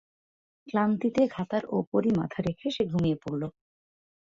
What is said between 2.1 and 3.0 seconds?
মাথা রেখে সে